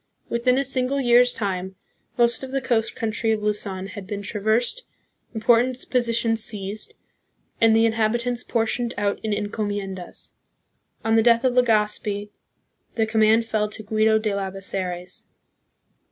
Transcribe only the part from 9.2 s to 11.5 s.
in encomien das. On the death